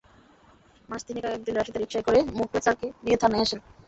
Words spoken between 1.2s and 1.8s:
আগে একদিন রশিদা